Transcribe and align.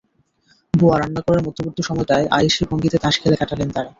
বুয়া 0.73 0.97
রান্না 0.97 1.21
করার 1.21 1.45
মধ্যবর্তী 1.47 1.81
সময়টায় 1.83 2.25
আয়েশি 2.31 2.61
ভঙ্গিতে 2.69 2.97
তাস 2.97 3.15
খেলে 3.21 3.35
কাটালেন 3.35 3.69
তাঁরা। 3.71 3.89